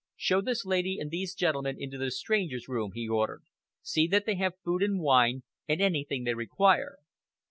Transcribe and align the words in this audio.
"Show 0.15 0.41
this 0.41 0.65
lady 0.65 0.97
and 0.97 1.11
these 1.11 1.35
gentlemen 1.35 1.75
into 1.77 1.99
the 1.99 2.09
strangers' 2.09 2.67
room," 2.67 2.91
he 2.95 3.07
ordered. 3.07 3.43
"See 3.83 4.07
that 4.07 4.25
they 4.25 4.33
have 4.33 4.57
food 4.65 4.81
and 4.81 4.99
wine, 4.99 5.43
and 5.67 5.79
anything 5.79 6.23
they 6.23 6.33
require." 6.33 6.95